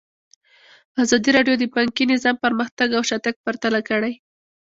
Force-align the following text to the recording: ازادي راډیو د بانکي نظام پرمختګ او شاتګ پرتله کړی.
ازادي 1.03 1.29
راډیو 1.37 1.55
د 1.59 1.63
بانکي 1.73 2.03
نظام 2.13 2.35
پرمختګ 2.45 2.87
او 2.97 3.01
شاتګ 3.09 3.35
پرتله 3.45 3.79
کړی. 3.89 4.13